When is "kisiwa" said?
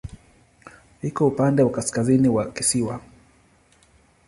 2.51-3.01